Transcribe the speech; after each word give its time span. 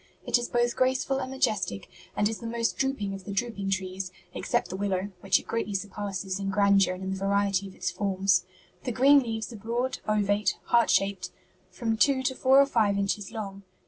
It 0.25 0.39
is 0.39 0.49
both 0.49 0.75
graceful 0.75 1.19
and 1.19 1.29
majestic, 1.29 1.87
and 2.17 2.27
is 2.27 2.39
the 2.39 2.47
most 2.47 2.75
drooping 2.75 3.13
of 3.13 3.23
the 3.25 3.31
drooping 3.31 3.69
trees, 3.69 4.11
except 4.33 4.69
the 4.71 4.75
willow, 4.75 5.11
which 5.19 5.37
it 5.37 5.45
greatly 5.45 5.75
surpasses 5.75 6.39
in 6.39 6.49
grandeur 6.49 6.95
and 6.95 7.03
in 7.03 7.11
the 7.11 7.15
variety 7.17 7.67
of 7.67 7.75
its 7.75 7.91
forms. 7.91 8.43
The 8.83 8.91
green 8.93 9.19
leaves 9.19 9.53
are 9.53 9.57
broad, 9.57 9.99
ovate, 10.09 10.57
heart 10.63 10.89
shaped, 10.89 11.29
from 11.69 11.97
two 11.97 12.23
to 12.23 12.33
four 12.33 12.59
or 12.59 12.65
five 12.65 12.97
inches 12.97 13.31
long. 13.31 13.61